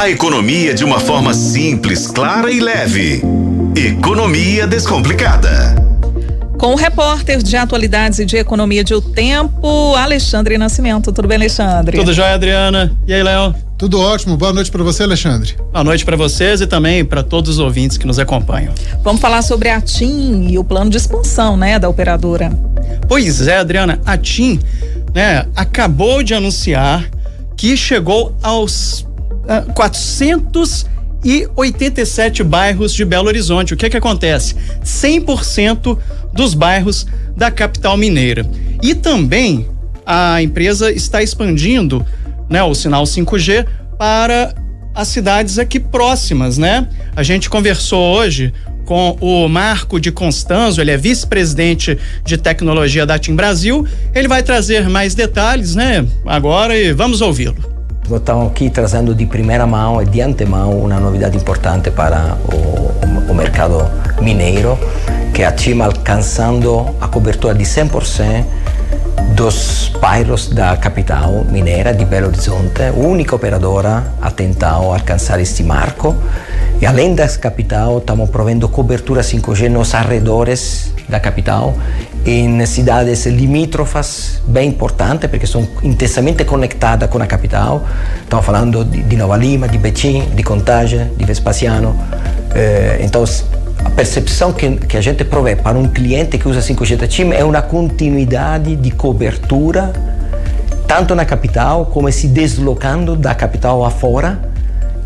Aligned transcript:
A 0.00 0.08
economia 0.08 0.72
de 0.72 0.82
uma 0.82 0.98
forma 0.98 1.34
simples, 1.34 2.06
clara 2.06 2.50
e 2.50 2.58
leve. 2.58 3.22
Economia 3.76 4.66
Descomplicada. 4.66 5.74
Com 6.56 6.72
o 6.72 6.74
repórter 6.74 7.42
de 7.42 7.54
atualidades 7.54 8.18
e 8.18 8.24
de 8.24 8.38
economia 8.38 8.82
de 8.82 8.94
O 8.94 9.02
Tempo, 9.02 9.94
Alexandre 9.94 10.56
Nascimento. 10.56 11.12
Tudo 11.12 11.28
bem, 11.28 11.36
Alexandre? 11.36 11.98
Tudo 11.98 12.14
jóia, 12.14 12.32
Adriana. 12.32 12.96
E 13.06 13.12
aí, 13.12 13.22
Léo? 13.22 13.54
Tudo 13.76 14.00
ótimo. 14.00 14.38
Boa 14.38 14.54
noite 14.54 14.70
para 14.70 14.82
você, 14.82 15.02
Alexandre. 15.02 15.54
Boa 15.70 15.84
noite 15.84 16.02
para 16.02 16.16
vocês 16.16 16.62
e 16.62 16.66
também 16.66 17.04
para 17.04 17.22
todos 17.22 17.50
os 17.50 17.58
ouvintes 17.58 17.98
que 17.98 18.06
nos 18.06 18.18
acompanham. 18.18 18.72
Vamos 19.04 19.20
falar 19.20 19.42
sobre 19.42 19.68
a 19.68 19.82
TIM 19.82 20.48
e 20.48 20.58
o 20.58 20.64
plano 20.64 20.90
de 20.90 20.96
expansão, 20.96 21.58
né, 21.58 21.78
da 21.78 21.90
operadora. 21.90 22.50
Pois 23.06 23.46
é, 23.46 23.58
Adriana. 23.58 24.00
A 24.06 24.16
TIM, 24.16 24.58
né, 25.12 25.44
acabou 25.54 26.22
de 26.22 26.32
anunciar 26.32 27.04
que 27.54 27.76
chegou 27.76 28.34
aos 28.42 29.06
uh, 29.50 29.72
487 29.72 32.44
bairros 32.44 32.94
de 32.94 33.04
Belo 33.04 33.26
Horizonte. 33.26 33.74
O 33.74 33.76
que 33.76 33.90
que 33.90 33.96
acontece? 33.96 34.54
100% 34.84 35.98
dos 36.32 36.54
bairros 36.54 37.04
da 37.36 37.50
capital 37.50 37.96
mineira. 37.96 38.46
E 38.82 38.94
também 38.94 39.68
a 40.06 40.40
empresa 40.42 40.92
está 40.92 41.22
expandindo 41.22 42.06
né, 42.48 42.62
o 42.62 42.74
sinal 42.74 43.04
5G 43.04 43.66
para 43.98 44.54
as 44.94 45.08
cidades 45.08 45.58
aqui 45.58 45.78
próximas, 45.78 46.56
né? 46.58 46.88
A 47.14 47.22
gente 47.22 47.48
conversou 47.48 48.16
hoje 48.16 48.52
com 48.84 49.16
o 49.20 49.48
Marco 49.48 50.00
de 50.00 50.10
Constanzo, 50.10 50.80
ele 50.80 50.90
é 50.90 50.96
vice-presidente 50.96 51.96
de 52.24 52.36
tecnologia 52.36 53.06
da 53.06 53.20
TIM 53.20 53.36
Brasil. 53.36 53.86
Ele 54.12 54.26
vai 54.26 54.42
trazer 54.42 54.88
mais 54.88 55.14
detalhes, 55.14 55.76
né? 55.76 56.04
Agora 56.26 56.76
e 56.76 56.92
vamos 56.92 57.20
ouvi-lo. 57.20 57.79
Estamos 58.08 58.48
aqui 58.48 58.70
trazendo 58.70 59.14
de 59.14 59.26
primeira 59.26 59.66
mão 59.66 60.00
e 60.02 60.04
de 60.04 60.20
antemão 60.20 60.80
uma 60.80 60.98
novidade 60.98 61.36
importante 61.36 61.90
para 61.90 62.36
o, 62.52 63.30
o 63.30 63.34
mercado 63.34 63.88
mineiro, 64.20 64.78
que 65.34 65.42
é 65.42 65.46
a 65.46 65.52
TIM 65.52 65.80
alcançando 65.80 66.86
a 67.00 67.08
cobertura 67.08 67.54
de 67.54 67.64
100% 67.64 68.44
dos 69.34 69.92
bairros 70.00 70.48
da 70.48 70.76
capital 70.76 71.44
mineira 71.44 71.94
de 71.94 72.04
Belo 72.04 72.28
Horizonte, 72.28 72.82
única 72.96 73.36
operadora 73.36 74.12
a 74.20 74.30
tentar 74.30 74.72
alcançar 74.72 75.40
este 75.40 75.62
marco. 75.62 76.16
E 76.80 76.86
além 76.86 77.14
da 77.14 77.28
capital, 77.28 77.98
estamos 77.98 78.28
provendo 78.30 78.68
cobertura 78.68 79.22
5G 79.22 79.68
nos 79.68 79.94
arredores 79.94 80.92
da 81.10 81.20
capital, 81.20 81.74
em 82.24 82.64
cidades 82.64 83.26
limítrofas 83.26 84.40
bem 84.46 84.68
importantes, 84.68 85.28
porque 85.28 85.46
são 85.46 85.66
intensamente 85.82 86.44
conectadas 86.44 87.10
com 87.10 87.18
a 87.18 87.26
capital. 87.26 87.84
Estamos 88.22 88.46
falando 88.46 88.84
de 88.84 89.16
Nova 89.16 89.36
Lima, 89.36 89.68
de 89.68 89.78
Betim, 89.78 90.22
de 90.34 90.42
Contagem, 90.42 91.10
de 91.16 91.24
Vespasiano. 91.24 91.94
Eh, 92.54 93.00
então, 93.02 93.24
a 93.84 93.90
percepção 93.90 94.52
que, 94.52 94.76
que 94.76 94.96
a 94.96 95.00
gente 95.00 95.24
provê 95.24 95.56
para 95.56 95.78
um 95.78 95.88
cliente 95.88 96.38
que 96.38 96.48
usa 96.48 96.60
5G 96.60 96.96
da 96.96 97.08
TIM 97.08 97.32
é 97.32 97.44
uma 97.44 97.62
continuidade 97.62 98.76
de 98.76 98.90
cobertura, 98.90 99.92
tanto 100.86 101.14
na 101.14 101.24
capital 101.24 101.86
como 101.86 102.10
se 102.12 102.28
deslocando 102.28 103.16
da 103.16 103.34
capital 103.34 103.84
afora, 103.84 104.38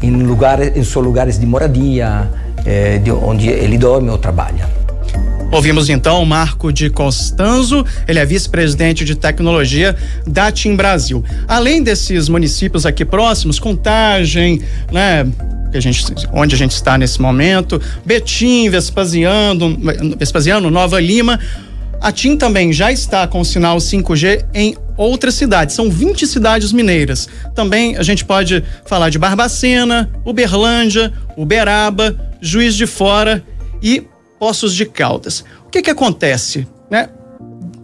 em, 0.02 0.10
lugares, 0.10 0.76
em 0.76 0.84
seus 0.84 1.04
lugares 1.04 1.38
de 1.38 1.46
moradia, 1.46 2.28
eh, 2.66 2.98
de 2.98 3.10
onde 3.10 3.48
ele 3.48 3.78
dorme 3.78 4.10
ou 4.10 4.18
trabalha. 4.18 4.83
Ouvimos 5.54 5.88
então 5.88 6.20
o 6.20 6.26
Marco 6.26 6.72
de 6.72 6.90
Costanzo, 6.90 7.86
ele 8.08 8.18
é 8.18 8.26
vice-presidente 8.26 9.04
de 9.04 9.14
tecnologia 9.14 9.94
da 10.26 10.50
TIM 10.50 10.74
Brasil. 10.74 11.24
Além 11.46 11.80
desses 11.80 12.28
municípios 12.28 12.84
aqui 12.84 13.04
próximos, 13.04 13.60
Contagem, 13.60 14.60
né, 14.90 15.24
a 15.72 15.78
gente, 15.78 16.06
onde 16.32 16.56
a 16.56 16.58
gente 16.58 16.72
está 16.72 16.98
nesse 16.98 17.22
momento, 17.22 17.80
Betim, 18.04 18.68
Vespasiano, 18.68 19.78
Vespasiano, 20.18 20.72
Nova 20.72 21.00
Lima. 21.00 21.38
A 22.00 22.10
TIM 22.10 22.36
também 22.36 22.72
já 22.72 22.90
está 22.90 23.24
com 23.28 23.38
o 23.38 23.44
sinal 23.44 23.76
5G 23.76 24.46
em 24.52 24.76
outras 24.96 25.36
cidades. 25.36 25.76
São 25.76 25.88
20 25.88 26.26
cidades 26.26 26.72
mineiras. 26.72 27.28
Também 27.54 27.96
a 27.96 28.02
gente 28.02 28.24
pode 28.24 28.60
falar 28.86 29.08
de 29.08 29.20
Barbacena, 29.20 30.10
Uberlândia, 30.24 31.12
Uberaba, 31.36 32.16
Juiz 32.40 32.74
de 32.74 32.88
Fora 32.88 33.40
e 33.80 34.02
Poços 34.44 34.74
de 34.74 34.84
Caldas. 34.84 35.42
O 35.66 35.70
que 35.70 35.80
que 35.80 35.88
acontece, 35.88 36.68
né? 36.90 37.08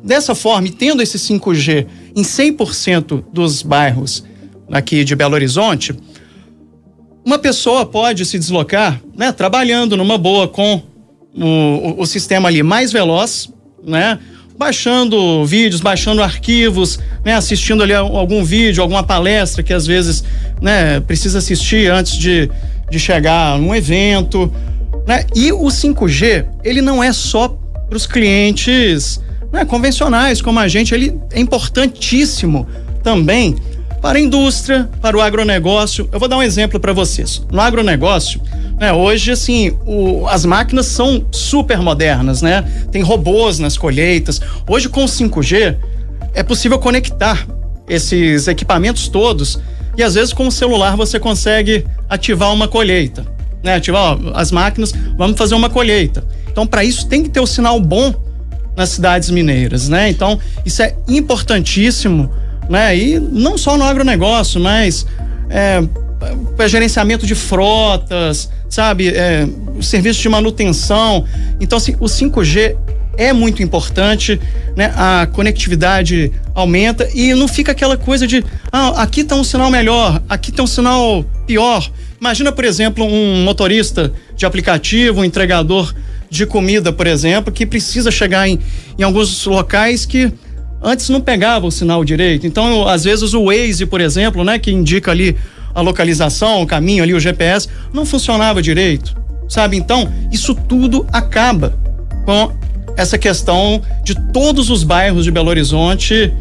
Dessa 0.05 0.35
forma, 0.35 0.69
tendo 0.69 1.03
esse 1.03 1.17
5G 1.17 1.87
em 2.15 2.21
100% 2.21 3.25
dos 3.33 3.63
bairros 3.63 4.23
aqui 4.71 5.03
de 5.03 5.17
Belo 5.17 5.33
Horizonte, 5.33 5.95
uma 7.25 7.39
pessoa 7.39 7.87
pode 7.87 8.27
se 8.27 8.39
deslocar, 8.39 9.01
né, 9.17 9.33
trabalhando 9.33 9.97
numa 9.97 10.19
boa 10.19 10.47
com 10.49 10.83
o, 11.35 12.03
o, 12.03 12.05
sistema 12.05 12.51
ali 12.51 12.63
mais 12.63 12.93
veloz, 12.93 13.49
né, 13.83 14.19
baixando 14.59 15.43
vídeos, 15.47 15.81
baixando 15.81 16.23
arquivos, 16.23 17.01
né, 17.25 17.37
assistindo 17.37 17.83
ali 17.83 17.95
algum 17.95 18.45
vídeo, 18.45 18.83
alguma 18.83 19.03
palestra 19.03 19.63
que 19.63 19.73
às 19.73 19.87
vezes, 19.87 20.23
né, 20.61 21.01
precisa 21.01 21.39
assistir 21.39 21.91
antes 21.91 22.19
de, 22.19 22.51
de 22.91 22.99
chegar 22.99 23.59
num 23.59 23.75
evento, 23.75 24.53
né? 25.11 25.27
E 25.35 25.51
o 25.51 25.65
5G, 25.65 26.47
ele 26.63 26.81
não 26.81 27.03
é 27.03 27.13
só 27.13 27.49
para 27.89 27.97
os 27.97 28.07
clientes 28.07 29.21
né, 29.51 29.65
convencionais 29.65 30.41
como 30.41 30.61
a 30.61 30.69
gente, 30.69 30.95
ele 30.95 31.21
é 31.33 31.41
importantíssimo 31.41 32.65
também 33.03 33.57
para 34.01 34.19
a 34.19 34.21
indústria, 34.21 34.89
para 35.03 35.17
o 35.17 35.21
agronegócio. 35.21 36.09
Eu 36.13 36.21
vou 36.21 36.29
dar 36.29 36.37
um 36.37 36.43
exemplo 36.43 36.79
para 36.79 36.93
vocês. 36.93 37.45
No 37.51 37.61
agronegócio, 37.61 38.41
né, 38.79 38.93
hoje, 38.93 39.33
assim, 39.33 39.77
o, 39.85 40.29
as 40.29 40.45
máquinas 40.45 40.87
são 40.87 41.27
super 41.33 41.81
modernas, 41.81 42.41
né? 42.41 42.63
Tem 42.93 43.03
robôs 43.03 43.59
nas 43.59 43.77
colheitas. 43.77 44.41
Hoje, 44.65 44.89
com 44.89 45.03
o 45.03 45.09
5G, 45.09 45.77
é 46.35 46.45
possível 46.45 46.79
conectar 46.79 47.49
esses 47.89 48.47
equipamentos 48.47 49.09
todos 49.09 49.59
e 49.97 50.03
às 50.03 50.15
vezes 50.15 50.33
com 50.33 50.47
o 50.47 50.53
celular 50.53 50.97
você 50.97 51.19
consegue 51.19 51.85
ativar 52.09 52.53
uma 52.53 52.69
colheita, 52.69 53.27
né? 53.63 53.75
Ativar 53.75 54.19
ó, 54.19 54.33
as 54.35 54.51
máquinas, 54.51 54.93
vamos 55.17 55.37
fazer 55.37 55.55
uma 55.55 55.71
colheita. 55.71 56.25
Então, 56.51 56.67
para 56.67 56.85
isso 56.85 57.07
tem 57.09 57.23
que 57.23 57.29
ter 57.29 57.41
o 57.41 57.47
sinal 57.47 57.81
bom 57.81 58.15
nas 58.77 58.91
cidades 58.91 59.31
mineiras, 59.31 59.89
né? 59.89 60.09
Então, 60.09 60.39
isso 60.65 60.83
é 60.83 60.95
importantíssimo 61.09 62.31
né? 62.71 62.97
E 62.97 63.19
não 63.19 63.59
só 63.59 63.77
no 63.77 63.83
agronegócio, 63.83 64.61
mas 64.61 65.05
é, 65.51 65.83
é 66.57 66.69
gerenciamento 66.69 67.27
de 67.27 67.35
frotas, 67.35 68.49
sabe? 68.69 69.09
É, 69.09 69.47
serviço 69.83 70.23
de 70.23 70.29
manutenção. 70.29 71.25
Então, 71.61 71.77
assim, 71.77 71.97
o 71.99 72.07
5G 72.07 72.77
é 73.17 73.33
muito 73.33 73.61
importante, 73.61 74.41
né? 74.77 74.95
A 74.97 75.27
conectividade 75.27 76.31
aumenta 76.55 77.09
e 77.13 77.35
não 77.35 77.49
fica 77.49 77.73
aquela 77.73 77.97
coisa 77.97 78.25
de, 78.25 78.45
ah, 78.71 79.03
aqui 79.03 79.25
tá 79.25 79.35
um 79.35 79.43
sinal 79.43 79.69
melhor, 79.69 80.23
aqui 80.29 80.53
tem 80.53 80.65
um 80.65 80.69
sinal 80.69 81.25
pior. 81.49 81.91
Imagina, 82.21 82.53
por 82.53 82.65
exemplo, 82.67 83.05
um 83.05 83.43
motorista 83.43 84.13
de 84.37 84.45
aplicativo, 84.45 85.21
um 85.21 85.25
entregador 85.25 85.95
de 86.29 86.45
comida, 86.45 86.93
por 86.93 87.07
exemplo, 87.07 87.53
que 87.53 87.65
precisa 87.65 88.11
chegar 88.11 88.47
em, 88.47 88.61
em 88.99 89.03
alguns 89.03 89.47
locais 89.47 90.05
que 90.05 90.31
antes 90.83 91.09
não 91.09 91.21
pegava 91.21 91.67
o 91.67 91.71
sinal 91.71 92.05
direito. 92.05 92.47
Então, 92.47 92.87
às 92.87 93.05
vezes 93.05 93.33
o 93.33 93.47
Waze, 93.47 93.87
por 93.87 94.03
exemplo, 94.03 94.45
né, 94.45 94.59
que 94.59 94.71
indica 94.71 95.11
ali 95.11 95.35
a 95.75 95.81
localização, 95.81 96.63
o 96.63 96.67
caminho 96.67 97.03
ali, 97.03 97.15
o 97.15 97.21
GPS, 97.21 97.69
não 97.93 98.05
funcionava 98.05 98.61
direito, 98.61 99.17
sabe? 99.49 99.79
Então, 99.79 100.13
isso 100.31 100.55
tudo 100.55 101.07
acaba 101.11 101.79
com 102.27 102.53
essa 102.97 103.17
questão 103.17 103.81
de 104.05 104.15
todos 104.15 104.69
os 104.69 104.85
bairros 104.85 105.25
de 105.25 105.31
Belo 105.31 105.49
Horizonte, 105.49 106.33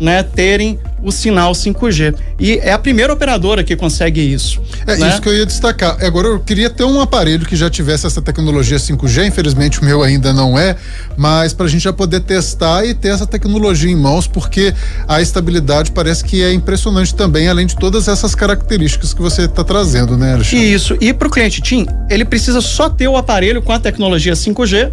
né, 0.00 0.24
terem 0.24 0.78
o 1.02 1.10
sinal 1.10 1.52
5G. 1.52 2.14
E 2.38 2.58
é 2.58 2.72
a 2.72 2.78
primeira 2.78 3.12
operadora 3.12 3.64
que 3.64 3.76
consegue 3.76 4.20
isso. 4.20 4.60
É 4.86 4.96
né? 4.96 5.08
isso 5.08 5.20
que 5.20 5.28
eu 5.28 5.36
ia 5.36 5.46
destacar. 5.46 5.96
Agora 6.04 6.28
eu 6.28 6.40
queria 6.40 6.70
ter 6.70 6.84
um 6.84 7.00
aparelho 7.00 7.46
que 7.46 7.56
já 7.56 7.70
tivesse 7.70 8.06
essa 8.06 8.20
tecnologia 8.20 8.76
5G, 8.76 9.26
infelizmente 9.26 9.80
o 9.80 9.84
meu 9.84 10.02
ainda 10.02 10.32
não 10.32 10.58
é, 10.58 10.76
mas 11.16 11.52
para 11.52 11.66
a 11.66 11.68
gente 11.68 11.82
já 11.82 11.92
poder 11.92 12.20
testar 12.20 12.84
e 12.84 12.94
ter 12.94 13.08
essa 13.08 13.26
tecnologia 13.26 13.90
em 13.90 13.96
mãos, 13.96 14.26
porque 14.26 14.74
a 15.06 15.20
estabilidade 15.20 15.92
parece 15.92 16.24
que 16.24 16.42
é 16.42 16.52
impressionante 16.52 17.14
também, 17.14 17.48
além 17.48 17.66
de 17.66 17.76
todas 17.76 18.08
essas 18.08 18.34
características 18.34 19.14
que 19.14 19.20
você 19.20 19.42
está 19.42 19.64
trazendo, 19.64 20.16
né, 20.16 20.34
Alexandre? 20.34 20.72
Isso. 20.72 20.96
E 21.00 21.12
para 21.12 21.28
o 21.28 21.30
cliente 21.30 21.60
TIM, 21.60 21.86
ele 22.08 22.24
precisa 22.24 22.60
só 22.60 22.88
ter 22.88 23.08
o 23.08 23.16
aparelho 23.16 23.62
com 23.62 23.72
a 23.72 23.78
tecnologia 23.78 24.32
5G 24.32 24.90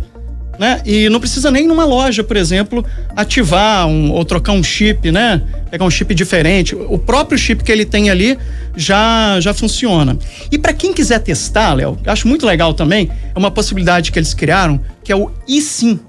né? 0.59 0.81
E 0.85 1.09
não 1.09 1.19
precisa 1.19 1.51
nem 1.51 1.67
numa 1.67 1.85
loja, 1.85 2.23
por 2.23 2.37
exemplo, 2.37 2.85
ativar 3.15 3.87
um, 3.87 4.11
ou 4.11 4.25
trocar 4.25 4.53
um 4.53 4.63
chip, 4.63 5.11
né? 5.11 5.41
Pegar 5.69 5.85
um 5.85 5.89
chip 5.89 6.13
diferente. 6.13 6.75
O 6.75 6.97
próprio 6.97 7.37
chip 7.37 7.63
que 7.63 7.71
ele 7.71 7.85
tem 7.85 8.09
ali 8.09 8.37
já 8.75 9.39
já 9.39 9.53
funciona. 9.53 10.17
E 10.51 10.57
para 10.57 10.73
quem 10.73 10.93
quiser 10.93 11.19
testar, 11.19 11.73
Léo, 11.73 11.97
acho 12.05 12.27
muito 12.27 12.45
legal 12.45 12.73
também, 12.73 13.09
é 13.33 13.37
uma 13.37 13.51
possibilidade 13.51 14.11
que 14.11 14.19
eles 14.19 14.33
criaram, 14.33 14.79
que 15.03 15.11
é 15.11 15.15
o 15.15 15.31
eSIM. 15.47 15.99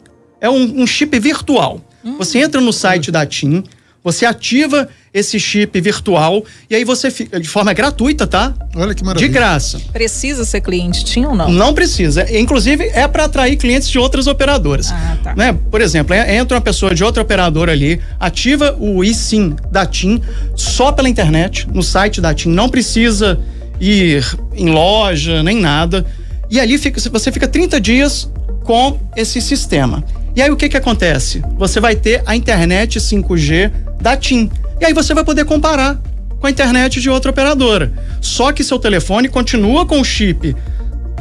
É 0.41 0.49
um, 0.49 0.83
um 0.83 0.87
chip 0.87 1.19
virtual. 1.19 1.81
Hum. 2.05 2.17
Você 2.19 2.39
entra 2.39 2.61
no 2.61 2.73
site 2.73 3.11
da 3.11 3.27
TIM, 3.27 3.65
Você 4.03 4.25
ativa 4.25 4.89
esse 5.13 5.41
chip 5.41 5.81
virtual 5.81 6.45
e 6.71 6.75
aí 6.75 6.85
você 6.85 7.11
fica 7.11 7.41
de 7.41 7.49
forma 7.49 7.73
gratuita, 7.73 8.27
tá? 8.27 8.55
Olha 8.77 8.95
que 8.95 9.05
maravilha. 9.05 9.29
De 9.29 9.33
graça. 9.33 9.81
Precisa 9.93 10.45
ser 10.45 10.61
cliente, 10.61 11.05
tinha 11.05 11.29
ou 11.29 11.35
não? 11.35 11.51
Não 11.51 11.75
precisa. 11.75 12.27
Inclusive 12.39 12.85
é 12.95 13.07
para 13.09 13.25
atrair 13.25 13.57
clientes 13.57 13.89
de 13.89 13.99
outras 13.99 14.27
operadoras. 14.27 14.93
Ah, 14.93 15.19
tá. 15.23 15.35
Né? 15.35 15.57
Por 15.71 15.81
exemplo, 15.81 16.15
entra 16.15 16.57
uma 16.57 16.63
pessoa 16.63 16.95
de 16.95 17.03
outra 17.03 17.23
operadora 17.23 17.73
ali, 17.73 18.01
ativa 18.21 18.77
o 18.79 19.03
eSIM 19.03 19.57
da 19.71 19.85
TIM 19.85 20.23
só 20.55 20.93
pela 20.93 21.09
internet, 21.09 21.67
no 21.73 21.83
site 21.83 22.21
da 22.21 22.33
TIM, 22.33 22.51
não 22.51 22.69
precisa 22.69 23.41
ir 23.81 24.25
em 24.55 24.71
loja 24.71 25.43
nem 25.43 25.61
nada. 25.61 26.07
E 26.51 26.59
ali 26.59 26.79
fica, 26.79 27.01
você 27.11 27.31
fica 27.31 27.47
30 27.47 27.81
dias 27.81 28.31
com 28.65 28.99
esse 29.17 29.41
sistema. 29.41 30.05
E 30.37 30.43
aí 30.43 30.51
o 30.51 30.57
que 30.57 30.69
que 30.69 30.77
acontece? 30.77 31.43
Você 31.57 31.81
vai 31.81 31.97
ter 31.97 32.23
a 32.25 32.37
internet 32.37 33.01
5G 33.01 33.73
da 34.01 34.17
TIM. 34.17 34.51
E 34.81 34.85
aí 34.85 34.93
você 34.93 35.15
vai 35.15 35.25
poder 35.25 35.45
comparar 35.45 35.99
com 36.41 36.47
a 36.47 36.51
internet 36.51 37.01
de 37.01 37.11
outra 37.11 37.31
operadora. 37.31 37.93
Só 38.21 38.53
que 38.53 38.63
seu 38.63 38.79
telefone 38.79 39.29
continua 39.29 39.85
com 39.85 40.01
o 40.01 40.05
chip 40.05 40.55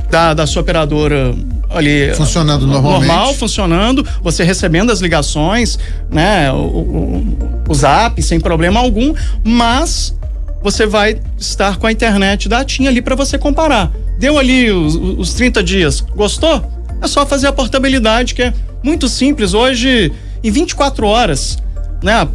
da, 0.10 0.34
da 0.34 0.48
sua 0.48 0.62
operadora 0.62 1.36
ali 1.70 2.14
funcionando 2.16 2.66
normalmente. 2.66 3.08
normal 3.08 3.34
funcionando 3.34 4.06
você 4.22 4.42
recebendo 4.44 4.90
as 4.90 5.02
ligações 5.02 5.78
né 6.10 6.50
o, 6.52 6.56
o, 6.56 7.38
o 7.68 7.74
zap 7.74 8.22
sem 8.22 8.40
problema 8.40 8.80
algum 8.80 9.14
mas 9.44 10.16
você 10.64 10.86
vai 10.86 11.20
estar 11.38 11.76
com 11.78 11.86
a 11.86 11.92
internet 11.92 12.48
da 12.48 12.64
TIM 12.64 12.88
ali 12.88 13.02
para 13.02 13.16
você 13.16 13.38
comparar 13.38 13.92
deu 14.18 14.38
ali 14.38 14.72
os, 14.72 14.96
os 14.96 15.34
30 15.34 15.62
dias 15.62 16.00
gostou 16.00 16.72
é 17.02 17.08
só 17.08 17.26
fazer 17.26 17.48
a 17.48 17.52
portabilidade 17.52 18.34
que 18.34 18.44
é 18.44 18.54
muito 18.82 19.10
simples 19.10 19.54
hoje 19.54 20.12
em 20.42 20.52
24 20.52 21.06
horas 21.06 21.58
né, 22.02 22.28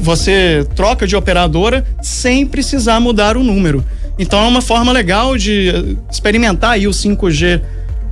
você 0.00 0.66
troca 0.74 1.06
de 1.06 1.14
operadora 1.14 1.84
sem 2.02 2.46
precisar 2.46 3.00
mudar 3.00 3.36
o 3.36 3.42
número. 3.42 3.84
Então 4.18 4.42
é 4.42 4.46
uma 4.46 4.62
forma 4.62 4.92
legal 4.92 5.36
de 5.36 5.96
experimentar 6.10 6.72
aí 6.72 6.86
o 6.86 6.90
5G 6.90 7.60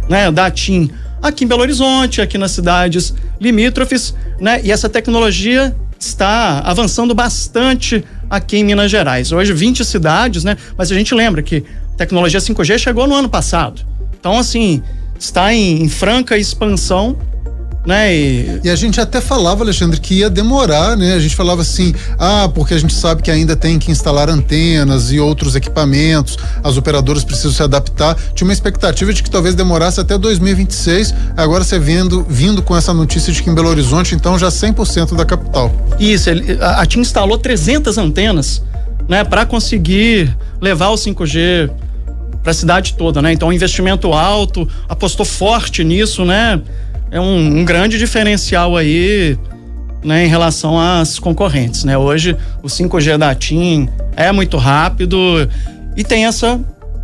né, 0.09 0.31
da 0.31 0.51
TIM 0.51 0.91
aqui 1.23 1.45
em 1.45 1.47
Belo 1.47 1.63
Horizonte, 1.63 2.21
aqui 2.21 2.39
nas 2.39 2.51
cidades 2.53 3.15
limítrofes, 3.41 4.15
né? 4.41 4.61
E 4.65 4.73
essa 4.73 4.89
tecnologia 4.89 5.75
está 5.99 6.61
avançando 6.61 7.15
bastante 7.15 8.03
aqui 8.29 8.57
em 8.57 8.65
Minas 8.65 8.91
Gerais. 8.91 9.33
Hoje 9.33 9.53
20 9.53 9.85
cidades, 9.85 10.45
né? 10.45 10.57
Mas 10.77 10.91
a 10.91 10.95
gente 10.95 11.15
lembra 11.15 11.43
que 11.43 11.65
a 11.95 11.97
tecnologia 11.99 12.41
5G 12.41 12.79
chegou 12.79 13.07
no 13.07 13.15
ano 13.15 13.29
passado. 13.29 13.83
Então 14.19 14.39
assim, 14.39 14.83
está 15.19 15.53
em, 15.53 15.83
em 15.83 15.89
franca 15.89 16.39
expansão 16.39 17.19
né? 17.87 18.15
E... 18.15 18.61
e... 18.65 18.71
a 18.71 18.77
gente 18.77 19.01
até 19.01 19.21
falava, 19.21 19.65
Alexandre, 19.65 20.01
que 20.01 20.15
ia 20.15 20.31
demorar, 20.31 20.97
né? 20.97 21.15
A 21.15 21.21
gente 21.21 21.35
falava 21.35 21.63
assim, 21.63 21.95
ah, 22.19 22.49
porque 22.55 22.75
a 22.75 22.79
gente 22.79 22.95
sabe 22.95 23.23
que 23.23 23.31
ainda 23.31 23.57
tem 23.57 23.79
que 23.79 23.91
instalar 23.91 24.29
antenas 24.29 25.11
e 25.13 25.19
outros 25.19 25.57
equipamentos, 25.57 26.37
as 26.63 26.77
operadoras 26.77 27.25
precisam 27.25 27.53
se 27.53 27.63
adaptar. 27.63 28.17
Tinha 28.35 28.47
uma 28.47 28.53
expectativa 28.53 29.13
de 29.13 29.23
que 29.23 29.31
talvez 29.31 29.55
demorasse 29.55 30.01
até 30.01 30.17
2026. 30.19 31.15
Agora 31.37 31.65
você 31.65 31.79
vendo, 31.79 32.25
vindo 32.29 32.63
com 32.63 32.77
essa 32.77 32.93
notícia 32.93 33.33
de 33.33 33.43
que 33.43 33.51
em 33.51 33.55
Belo 33.55 33.69
Horizonte, 33.69 34.15
então 34.15 34.39
já 34.39 34.49
100% 34.49 35.17
da 35.17 35.25
capital. 35.25 35.73
Isso, 35.99 36.31
a, 36.61 36.83
a 36.83 36.87
TIM 36.87 37.01
instalou 37.01 37.39
300 37.39 37.97
antenas, 37.99 38.63
né, 39.09 39.25
para 39.25 39.45
conseguir 39.47 40.37
levar 40.61 40.91
o 40.91 40.95
5G 40.95 41.71
para 42.43 42.53
a 42.53 42.55
cidade 42.55 42.95
toda, 42.95 43.21
né? 43.21 43.33
Então, 43.33 43.49
um 43.49 43.53
investimento 43.53 44.13
alto, 44.13 44.67
apostou 44.89 45.27
forte 45.27 45.85
nisso, 45.85 46.25
né? 46.25 46.61
É 47.11 47.21
um, 47.21 47.61
um 47.61 47.65
grande 47.65 47.99
diferencial 47.99 48.77
aí 48.77 49.39
né, 50.03 50.25
em 50.25 50.29
relação 50.29 50.79
às 50.79 51.19
concorrentes. 51.19 51.85
Né? 51.85 51.97
Hoje 51.99 52.37
o 52.63 52.67
5G 52.67 53.19
da 53.19 53.35
TIM 53.35 53.89
é 54.17 54.31
muito 54.33 54.57
rápido 54.57 55.17
e 55.97 56.05
tem 56.05 56.27
essa 56.27 56.61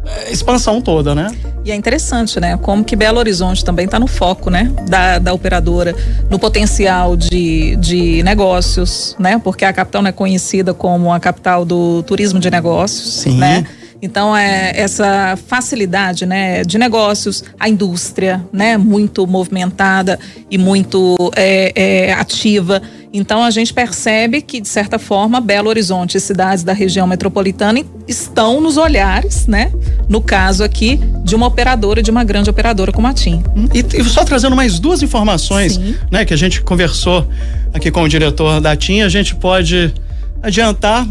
eh, 0.06 0.32
expansão 0.32 0.80
toda, 0.80 1.14
né? 1.14 1.28
E 1.64 1.72
é 1.72 1.74
interessante, 1.74 2.38
né? 2.38 2.56
Como 2.56 2.84
que 2.84 2.94
Belo 2.94 3.18
Horizonte 3.18 3.64
também 3.64 3.86
está 3.86 3.98
no 3.98 4.06
foco, 4.06 4.48
né? 4.48 4.72
Da, 4.88 5.18
da 5.18 5.32
operadora, 5.32 5.94
no 6.30 6.38
potencial 6.38 7.16
de, 7.16 7.74
de 7.76 8.22
negócios, 8.22 9.16
né? 9.18 9.40
Porque 9.42 9.64
a 9.64 9.72
capital 9.72 10.02
não 10.02 10.08
é 10.08 10.12
conhecida 10.12 10.72
como 10.72 11.12
a 11.12 11.18
capital 11.18 11.64
do 11.64 12.04
turismo 12.04 12.38
de 12.38 12.48
negócios, 12.50 13.14
Sim. 13.14 13.38
né? 13.38 13.66
Então, 14.00 14.36
é 14.36 14.72
essa 14.74 15.38
facilidade 15.46 16.26
né, 16.26 16.62
de 16.64 16.78
negócios, 16.78 17.44
a 17.58 17.68
indústria 17.68 18.44
né, 18.52 18.76
muito 18.76 19.26
movimentada 19.26 20.18
e 20.50 20.58
muito 20.58 21.16
é, 21.34 21.72
é, 21.74 22.12
ativa. 22.12 22.82
Então, 23.12 23.42
a 23.42 23.50
gente 23.50 23.72
percebe 23.72 24.42
que, 24.42 24.60
de 24.60 24.68
certa 24.68 24.98
forma, 24.98 25.40
Belo 25.40 25.68
Horizonte 25.68 26.18
e 26.18 26.20
cidades 26.20 26.62
da 26.62 26.74
região 26.74 27.06
metropolitana 27.06 27.80
estão 28.06 28.60
nos 28.60 28.76
olhares, 28.76 29.46
né? 29.46 29.72
No 30.06 30.20
caso 30.20 30.62
aqui, 30.62 31.00
de 31.24 31.34
uma 31.34 31.46
operadora, 31.46 32.02
de 32.02 32.10
uma 32.10 32.22
grande 32.24 32.50
operadora 32.50 32.92
como 32.92 33.06
a 33.06 33.14
TIM. 33.14 33.42
E, 33.72 34.00
e 34.00 34.04
só 34.04 34.22
trazendo 34.24 34.54
mais 34.54 34.78
duas 34.78 35.02
informações, 35.02 35.78
né? 36.10 36.26
Que 36.26 36.34
a 36.34 36.36
gente 36.36 36.60
conversou 36.60 37.26
aqui 37.72 37.90
com 37.90 38.02
o 38.02 38.08
diretor 38.08 38.60
da 38.60 38.76
TIM, 38.76 39.00
a 39.00 39.08
gente 39.08 39.34
pode 39.34 39.94
adiantar, 40.42 41.06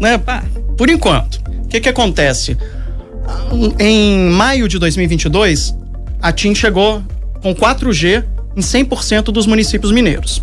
né? 0.00 0.18
Por 0.78 0.88
enquanto 0.88 1.44
que 1.74 1.80
que 1.80 1.88
acontece? 1.88 2.56
Em 3.80 4.30
maio 4.30 4.68
de 4.68 4.78
2022, 4.78 5.74
a 6.20 6.30
TIM 6.30 6.54
chegou 6.54 7.02
com 7.42 7.54
4G 7.54 8.24
em 8.56 8.60
100% 8.60 9.24
dos 9.24 9.46
municípios 9.46 9.90
mineiros. 9.90 10.42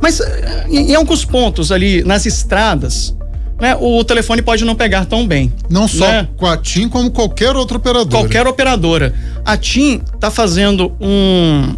Mas 0.00 0.20
eh, 0.20 0.66
em 0.70 0.94
alguns 0.94 1.24
pontos 1.24 1.70
ali 1.70 2.02
nas 2.02 2.24
estradas, 2.24 3.14
né, 3.60 3.76
o 3.78 4.02
telefone 4.04 4.40
pode 4.40 4.64
não 4.64 4.74
pegar 4.74 5.04
tão 5.04 5.26
bem. 5.26 5.52
Não 5.68 5.86
só 5.86 6.06
né? 6.06 6.28
com 6.38 6.46
a 6.46 6.56
TIM, 6.56 6.88
como 6.88 7.10
qualquer 7.10 7.54
outra 7.54 7.76
operadora. 7.76 8.10
Qualquer 8.10 8.46
operadora. 8.46 9.12
A 9.44 9.58
TIM 9.58 10.00
está 10.14 10.30
fazendo 10.30 10.96
um, 10.98 11.76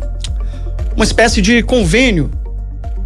uma 0.94 1.04
espécie 1.04 1.42
de 1.42 1.60
convênio 1.64 2.30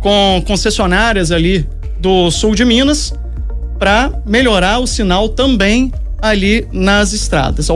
com 0.00 0.44
concessionárias 0.46 1.32
ali 1.32 1.66
do 1.98 2.30
sul 2.30 2.54
de 2.54 2.66
Minas 2.66 3.14
para 3.78 4.12
melhorar 4.24 4.78
o 4.78 4.86
sinal 4.86 5.28
também 5.28 5.92
ali 6.20 6.66
nas 6.72 7.12
estradas, 7.12 7.68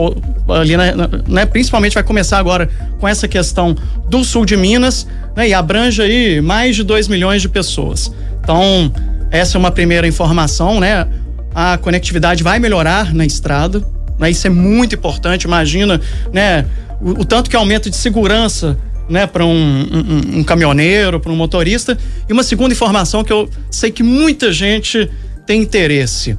ali, 0.49 0.75
né, 0.75 0.93
né, 1.27 1.45
principalmente 1.45 1.93
vai 1.93 2.03
começar 2.03 2.39
agora 2.39 2.67
com 2.99 3.07
essa 3.07 3.27
questão 3.27 3.75
do 4.09 4.23
sul 4.23 4.45
de 4.45 4.57
Minas, 4.57 5.07
né, 5.35 5.49
e 5.49 5.53
abrange 5.53 6.01
aí 6.01 6.41
mais 6.41 6.75
de 6.75 6.83
2 6.83 7.07
milhões 7.07 7.41
de 7.41 7.47
pessoas. 7.47 8.11
Então, 8.43 8.91
essa 9.29 9.57
é 9.57 9.59
uma 9.59 9.71
primeira 9.71 10.07
informação, 10.07 10.79
né? 10.79 11.07
A 11.53 11.77
conectividade 11.77 12.43
vai 12.43 12.59
melhorar 12.59 13.13
na 13.13 13.25
estrada, 13.25 13.81
né? 14.19 14.29
Isso 14.29 14.45
é 14.45 14.49
muito 14.49 14.95
importante, 14.95 15.43
imagina, 15.43 16.01
né? 16.33 16.65
O, 16.99 17.21
o 17.21 17.25
tanto 17.25 17.49
que 17.49 17.55
aumenta 17.55 17.89
de 17.89 17.95
segurança 17.95 18.77
né, 19.09 19.27
para 19.27 19.45
um, 19.45 19.51
um, 19.51 20.39
um, 20.39 20.43
caminhoneiro, 20.43 21.19
para 21.19 21.31
um 21.31 21.35
motorista. 21.35 21.97
E 22.29 22.33
uma 22.33 22.43
segunda 22.43 22.73
informação 22.73 23.23
que 23.23 23.33
eu 23.33 23.49
sei 23.69 23.91
que 23.91 24.03
muita 24.03 24.51
gente 24.51 25.09
tem 25.45 25.61
interesse. 25.61 26.37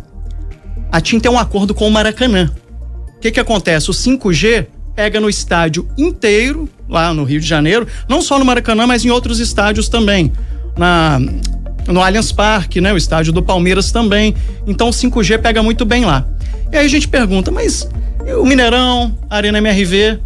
A 0.90 1.00
TIM 1.00 1.18
tem 1.18 1.30
um 1.30 1.38
acordo 1.38 1.74
com 1.74 1.86
o 1.86 1.90
Maracanã. 1.90 2.50
O 3.16 3.20
que 3.20 3.30
que 3.30 3.40
acontece? 3.40 3.90
O 3.90 3.94
5G 3.94 4.66
pega 4.94 5.20
no 5.20 5.28
estádio 5.28 5.88
inteiro, 5.96 6.68
lá 6.88 7.14
no 7.14 7.24
Rio 7.24 7.40
de 7.40 7.46
Janeiro, 7.46 7.86
não 8.08 8.20
só 8.20 8.38
no 8.38 8.44
Maracanã, 8.44 8.86
mas 8.86 9.04
em 9.04 9.10
outros 9.10 9.40
estádios 9.40 9.88
também. 9.88 10.32
Na, 10.76 11.18
no 11.86 12.02
Allianz 12.02 12.32
Parque, 12.32 12.80
né? 12.80 12.92
O 12.92 12.96
estádio 12.96 13.32
do 13.32 13.42
Palmeiras 13.42 13.90
também. 13.90 14.34
Então 14.66 14.88
o 14.88 14.92
5G 14.92 15.38
pega 15.38 15.62
muito 15.62 15.84
bem 15.84 16.04
lá. 16.04 16.26
E 16.70 16.76
aí 16.76 16.86
a 16.86 16.88
gente 16.88 17.08
pergunta, 17.08 17.50
mas 17.50 17.88
o 18.38 18.44
Mineirão, 18.44 19.16
a 19.28 19.36
Arena 19.36 19.58
MRV? 19.58 20.20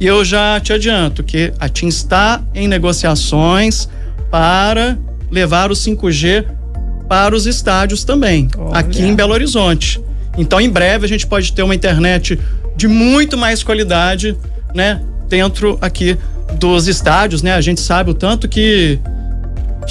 E 0.00 0.06
eu 0.06 0.24
já 0.24 0.60
te 0.60 0.72
adianto 0.72 1.24
que 1.24 1.52
a 1.58 1.68
TIM 1.68 1.88
está 1.88 2.40
em 2.54 2.68
negociações 2.68 3.88
para 4.30 4.96
levar 5.30 5.70
o 5.72 5.74
5G 5.74 6.46
para 7.08 7.34
os 7.34 7.46
estádios 7.46 8.04
também, 8.04 8.48
Olha. 8.56 8.78
aqui 8.78 9.02
em 9.02 9.14
Belo 9.14 9.32
Horizonte. 9.32 10.00
Então, 10.36 10.60
em 10.60 10.70
breve, 10.70 11.04
a 11.04 11.08
gente 11.08 11.26
pode 11.26 11.52
ter 11.52 11.62
uma 11.62 11.74
internet 11.74 12.38
de 12.76 12.86
muito 12.86 13.36
mais 13.36 13.62
qualidade, 13.62 14.36
né? 14.74 15.00
Dentro 15.28 15.78
aqui 15.80 16.16
dos 16.58 16.86
estádios, 16.86 17.42
né? 17.42 17.54
A 17.54 17.60
gente 17.60 17.80
sabe 17.80 18.10
o 18.10 18.14
tanto 18.14 18.48
que 18.48 19.00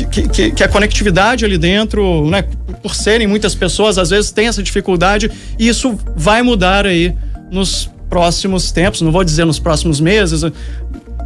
que, 0.05 0.27
que, 0.27 0.51
que, 0.51 0.63
a 0.63 0.67
conectividade 0.67 1.43
ali 1.43 1.57
dentro, 1.57 2.29
né, 2.29 2.43
por 2.83 2.93
serem 2.93 3.25
muitas 3.25 3.55
pessoas, 3.55 3.97
às 3.97 4.11
vezes 4.11 4.29
tem 4.29 4.47
essa 4.47 4.61
dificuldade 4.61 5.31
e 5.57 5.67
isso 5.67 5.97
vai 6.15 6.43
mudar 6.43 6.85
aí 6.85 7.15
nos 7.49 7.89
próximos 8.07 8.71
tempos, 8.71 9.01
não 9.01 9.11
vou 9.11 9.23
dizer 9.23 9.43
nos 9.45 9.57
próximos 9.57 9.99
meses, 9.99 10.43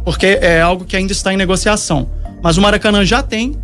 porque 0.06 0.38
é 0.40 0.62
algo 0.62 0.86
que 0.86 0.96
ainda 0.96 1.12
está 1.12 1.34
em 1.34 1.36
negociação. 1.36 2.08
Mas 2.42 2.56
o 2.56 2.62
Maracanã 2.62 3.04
já 3.04 3.22
tem 3.22 3.56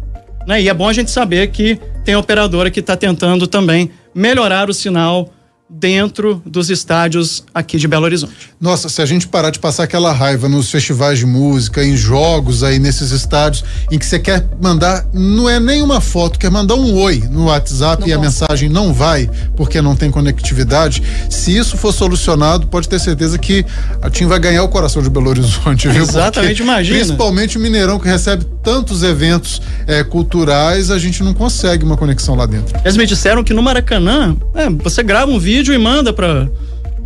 né? 0.48 0.62
E 0.62 0.68
é 0.68 0.72
bom 0.72 0.88
a 0.88 0.92
gente 0.94 1.10
saber 1.10 1.48
que 1.48 1.78
tem 2.02 2.16
operadora 2.16 2.70
que 2.70 2.80
está 2.80 2.96
tentando 2.96 3.46
também 3.46 3.90
melhorar 4.14 4.70
o 4.70 4.74
sinal 4.74 5.28
dentro 5.68 6.42
dos 6.46 6.70
estádios 6.70 7.44
aqui 7.52 7.76
de 7.76 7.86
Belo 7.86 8.04
Horizonte. 8.04 8.52
Nossa, 8.60 8.88
se 8.88 9.02
a 9.02 9.06
gente 9.06 9.28
parar 9.28 9.50
de 9.50 9.58
passar 9.58 9.84
aquela 9.84 10.12
raiva 10.12 10.48
nos 10.48 10.70
festivais 10.70 11.18
de 11.18 11.26
música, 11.26 11.84
em 11.84 11.96
jogos 11.96 12.62
aí 12.62 12.78
nesses 12.78 13.10
estádios, 13.10 13.64
em 13.90 13.98
que 13.98 14.06
você 14.06 14.18
quer 14.18 14.48
mandar, 14.60 15.06
não 15.12 15.48
é 15.48 15.60
nem 15.60 15.82
uma 15.82 16.00
foto, 16.00 16.38
quer 16.38 16.50
mandar 16.50 16.74
um 16.74 16.94
oi 16.94 17.22
no 17.30 17.46
WhatsApp 17.46 18.02
não 18.02 18.08
e 18.08 18.12
a 18.12 18.18
mensagem 18.18 18.68
não 18.68 18.92
vai 18.92 19.28
porque 19.56 19.82
não 19.82 19.94
tem 19.94 20.10
conectividade. 20.10 21.02
Se 21.28 21.56
isso 21.56 21.76
for 21.76 21.92
solucionado, 21.92 22.66
pode 22.66 22.88
ter 22.88 22.98
certeza 22.98 23.38
que 23.38 23.64
a 24.00 24.08
TIM 24.08 24.26
vai 24.26 24.38
ganhar 24.38 24.62
o 24.62 24.68
coração 24.68 25.02
de 25.02 25.10
Belo 25.10 25.28
Horizonte, 25.28 25.88
viu? 25.88 26.02
Exatamente, 26.08 26.56
porque, 26.56 26.62
imagina. 26.62 26.98
Principalmente 26.98 27.58
o 27.58 27.60
Mineirão 27.60 27.98
que 27.98 28.08
recebe 28.08 28.46
tantos 28.62 29.02
eventos 29.02 29.60
é, 29.86 30.02
culturais, 30.02 30.90
a 30.90 30.98
gente 30.98 31.22
não 31.22 31.34
consegue 31.34 31.84
uma 31.84 31.96
conexão 31.96 32.34
lá 32.34 32.46
dentro. 32.46 32.78
Eles 32.84 32.96
me 32.96 33.06
disseram 33.06 33.44
que 33.44 33.52
no 33.52 33.62
Maracanã, 33.62 34.36
é, 34.54 34.68
você 34.70 35.02
grava 35.02 35.30
um 35.30 35.38
vídeo 35.58 35.74
e 35.74 35.78
manda 35.78 36.12
para 36.12 36.48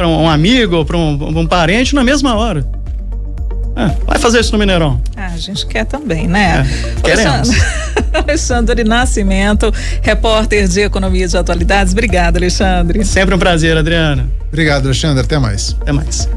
um 0.06 0.28
amigo 0.28 0.76
ou 0.76 0.84
para 0.84 0.96
um, 0.96 1.38
um, 1.38 1.46
parente 1.46 1.94
na 1.94 2.04
mesma 2.04 2.34
hora. 2.34 2.66
É, 3.74 3.86
vai 4.06 4.18
fazer 4.18 4.40
isso 4.40 4.52
no 4.52 4.58
Mineirão. 4.58 5.00
Ah, 5.16 5.30
a 5.32 5.38
gente 5.38 5.64
quer 5.64 5.86
também, 5.86 6.28
né? 6.28 6.66
É, 6.98 7.00
queremos. 7.00 7.48
Alexandre 8.12 8.84
Nascimento, 8.84 9.72
repórter 10.02 10.68
de 10.68 10.80
Economia 10.80 11.26
de 11.26 11.36
Atualidades. 11.36 11.94
Obrigada, 11.94 12.38
Alexandre. 12.38 13.02
Sempre 13.06 13.34
um 13.34 13.38
prazer, 13.38 13.74
Adriana. 13.74 14.28
Obrigado, 14.48 14.84
Alexandre. 14.84 15.24
Até 15.24 15.38
mais. 15.38 15.74
Até 15.80 15.92
mais. 15.92 16.28